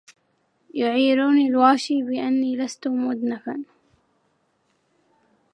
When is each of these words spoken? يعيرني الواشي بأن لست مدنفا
يعيرني 0.73 1.47
الواشي 1.47 2.03
بأن 2.03 2.57
لست 2.61 2.87
مدنفا 2.87 3.63